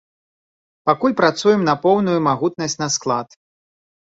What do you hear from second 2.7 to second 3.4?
на склад.